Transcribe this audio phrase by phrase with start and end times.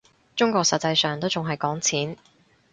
[0.35, 2.17] 中國實際上都仲係講錢